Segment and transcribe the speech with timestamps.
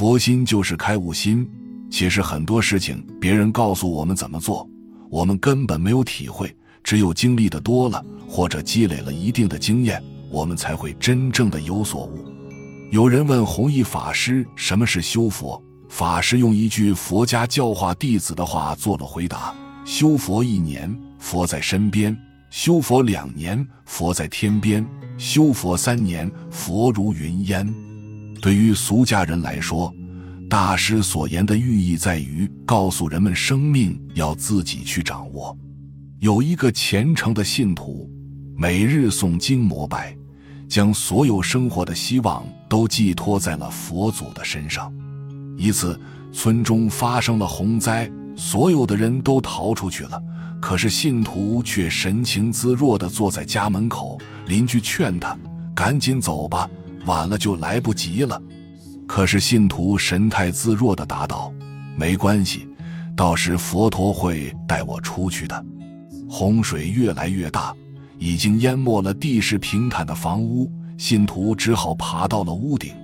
[0.00, 1.46] 佛心就是开悟心。
[1.90, 4.66] 其实很多事情，别人告诉我们怎么做，
[5.10, 6.56] 我们根本没有体会。
[6.82, 12.24] 只有经历的多了，或者积累了一定的经验，我们才会真正的有所悟。
[12.90, 19.54] 有人问弘一法师什么是修佛，法师用一句佛家教化弟子的话做了回答：
[19.84, 22.16] 修佛一年，佛在身边；
[22.48, 24.82] 修佛两年，佛在天边；
[25.18, 27.70] 修佛三年，佛如云烟。
[28.40, 29.94] 对于俗家人来说，
[30.48, 35.56] 大师所言的寓意在于告诉人们，生命要自己去掌握。
[36.20, 38.10] 有一个虔诚的信徒，
[38.56, 40.16] 每日诵经膜拜，
[40.68, 44.90] 将所有生活的希望都寄托在了佛祖的身上。
[45.58, 45.98] 一次，
[46.32, 50.20] 村中发生了洪灾，所有的人都逃出去了，
[50.60, 54.18] 可是信徒却神情自若地坐在家门口。
[54.46, 55.38] 邻居劝他
[55.76, 56.68] ：“赶紧走吧，
[57.10, 58.40] 晚了就来不及了。”
[59.04, 61.52] 可是信徒神态自若地答道
[61.98, 62.68] ：“没关系，
[63.16, 65.66] 到时佛陀会带我出去的。”
[66.30, 67.74] 洪水越来越大，
[68.18, 72.94] 已经淹没了地势平坦的房屋，信徒只好爬到了屋顶，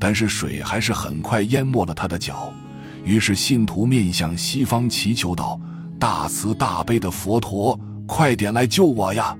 [0.00, 2.52] 但是水还是很快淹没了他的脚。
[3.04, 5.60] 于是信徒面向西方祈求道
[5.96, 9.36] ：“大慈大悲的佛陀，快点来救我呀！”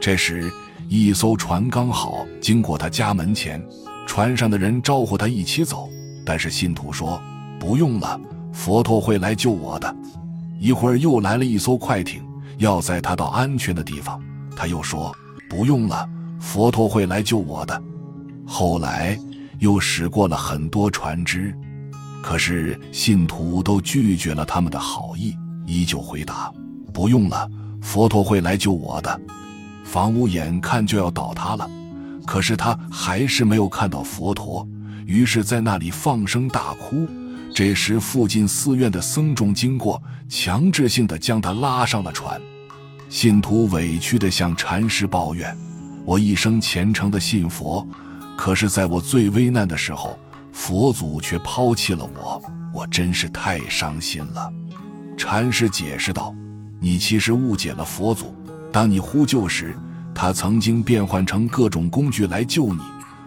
[0.00, 0.50] 这时，
[0.88, 3.62] 一艘船刚好经过他家门前。
[4.06, 5.88] 船上的人招呼他一起走，
[6.26, 7.20] 但是信徒说
[7.58, 8.20] ：“不用了，
[8.52, 9.96] 佛陀会来救我的。”
[10.60, 12.22] 一会儿又来了一艘快艇，
[12.58, 14.20] 要载他到安全的地方。
[14.54, 15.14] 他又说
[15.48, 17.82] ：“不用了，佛陀会来救我的。”
[18.46, 19.18] 后来
[19.58, 21.56] 又驶过了很多船只，
[22.22, 25.34] 可是信徒都拒绝了他们的好意，
[25.66, 26.52] 依旧回答
[26.92, 29.18] ：“不用了，佛陀会来救我的。”
[29.84, 31.70] 房屋眼看就要倒塌了。
[32.26, 34.66] 可是他还是没有看到佛陀，
[35.06, 37.06] 于是在那里放声大哭。
[37.54, 42.40] 这时，附近寺院的僧众经过，强制性的将他拉上了船。
[43.08, 45.56] 信徒委屈的向禅师抱怨
[46.04, 47.86] ：“我一生虔诚的信佛，
[48.36, 50.18] 可是在我最危难的时候，
[50.52, 52.42] 佛祖却抛弃了我，
[52.72, 54.52] 我真是太伤心了。”
[55.16, 56.34] 禅师解释道
[56.80, 58.34] ：“你其实误解了佛祖，
[58.74, 59.72] 当你呼救时。”
[60.16, 62.78] 他曾经变换成各种工具来救你，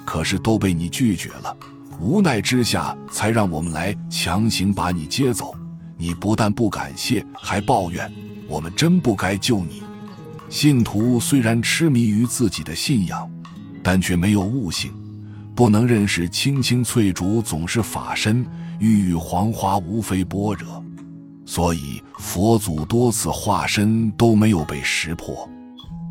[0.06, 1.54] 可是都被你拒绝了。
[2.00, 5.54] 无奈之下，才让我们来强行把你接走。
[5.98, 8.10] 你不但不感谢，还抱怨
[8.48, 9.84] 我们真不该救你。
[10.48, 13.30] 信徒虽然痴迷于自己的信仰，
[13.84, 14.94] 但却没有悟性，
[15.54, 18.46] 不能认识青青翠竹总是法身，
[18.80, 20.82] 郁郁黄花无非般若。
[21.48, 25.50] 所以佛祖多次化身都没有被识破。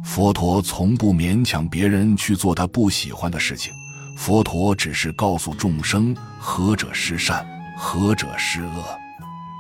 [0.03, 3.71] 佛陀从不勉强别人去做他不喜欢的事情，
[4.17, 8.83] 佛陀只是告诉众生：何者是善，何者是恶。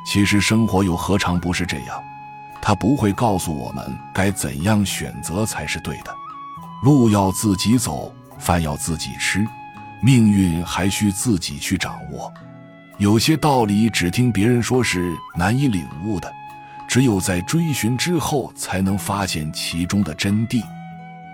[0.06, 2.03] 其实生活又何尝不是这样？
[2.62, 6.14] 他不会告诉我们该怎样选择才是对的。
[6.82, 9.47] 路要自己走，饭要自己吃，
[10.03, 12.32] 命运还需自己去掌握。
[12.98, 16.32] 有些道理只听别人说是难以领悟的。
[16.88, 20.62] 只有在追寻之后，才能发现其中的真谛。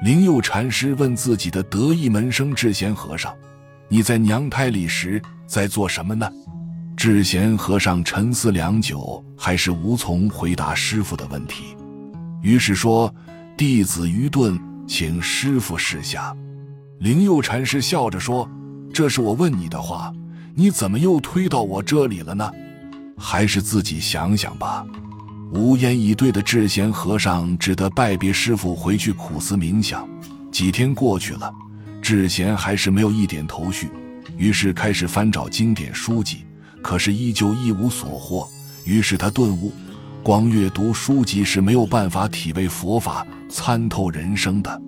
[0.03, 3.33] 灵佑禅师问自己的得意门生智贤和尚
[3.87, 6.29] ：“你在娘胎里时在做什么呢？”
[6.97, 11.77] 智贤和尚沉思良久，还是无从回答师傅的问题。
[12.41, 13.15] 于是说
[13.57, 14.59] ：“弟子愚钝，
[14.89, 16.35] 请师傅示下。”
[16.99, 18.49] 灵佑禅师笑着说
[18.93, 20.13] ：“这是我问你的话，
[20.55, 22.51] 你怎么又推到我这里了呢？
[23.17, 24.85] 还是自己想想吧。”
[25.53, 30.09] 无言以对的智贤和尚只得拜别师傅，回去苦思冥想。
[30.51, 31.53] 几天过去了，
[32.01, 33.91] 智贤还是没有一点头绪，
[34.39, 36.45] 于是开始翻找经典书籍，
[36.83, 38.49] 可是依旧一无所获。
[38.85, 39.73] 于是他顿悟：
[40.23, 44.83] 光阅读书籍是没有办法体味佛法、参透人生的。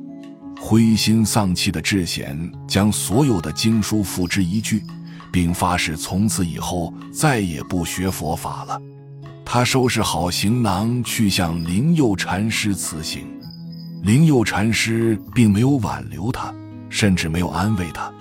[0.58, 4.82] 灰心丧气的智贤将所有的经书付之一炬，
[5.34, 8.80] 并发誓从此以后再也不学佛法了。
[9.44, 13.26] 他收拾好行囊，去向灵佑禅师辞行。
[14.04, 16.54] 灵佑禅师并没有挽留他，
[16.88, 18.12] 甚至没有安慰他。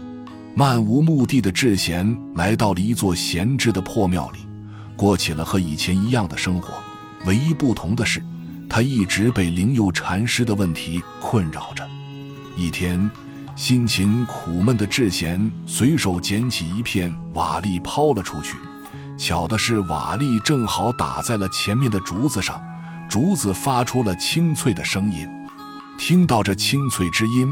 [0.55, 4.39] 漫无目的的智贤来到了一座闲置的破庙里，
[4.97, 6.73] 过起了和以前一样的生活。
[7.27, 8.23] 唯一不同的是，
[8.67, 11.87] 他一直被灵佑禅师的问题困扰着。
[12.57, 13.07] 一天，
[13.55, 18.57] 心情苦闷的智贤随手捡起一片瓦砾抛了出去。
[19.15, 22.59] 巧的是，瓦砾正好打在了前面的竹子上，
[23.07, 25.29] 竹子发出了清脆的声音。
[25.99, 27.47] 听到这清脆之音，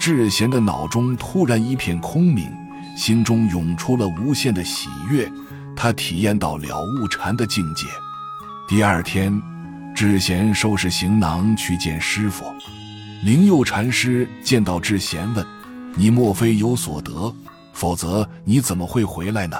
[0.00, 2.50] 智贤的脑中突然一片空明，
[2.96, 5.30] 心中涌出了无限的喜悦，
[5.76, 7.86] 他体验到了悟禅的境界。
[8.66, 9.40] 第二天，
[9.94, 12.46] 智贤收拾行囊去见师傅。
[13.22, 15.46] 灵佑禅师见到智贤问
[15.94, 17.32] ：“你莫非有所得？
[17.72, 19.56] 否则你怎么会回来呢？”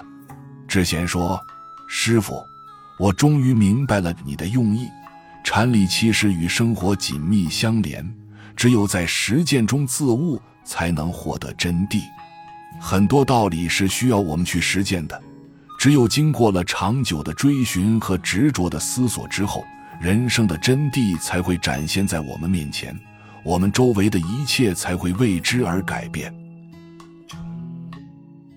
[0.66, 1.40] 智贤说
[1.88, 2.44] ：“师傅，
[2.98, 4.88] 我终于明白了你的用意。
[5.44, 8.04] 禅理其实与生活紧密相连，
[8.56, 12.00] 只有在实践中自悟，才能获得真谛。
[12.80, 15.22] 很多道理是需要我们去实践的。
[15.78, 19.64] 只有经过了长久的追寻和执着的思索之后，
[20.00, 22.92] 人生的真谛才会展现在我们面前。”
[23.44, 26.32] 我们周围的一切才会为之而改变。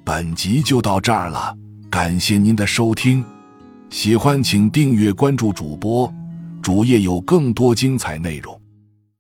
[0.04, 1.58] 本集就到这儿了，
[1.90, 3.24] 感谢您的收听，
[3.90, 6.14] 喜欢请订阅关注主播，
[6.62, 8.62] 主页有更多精彩内容。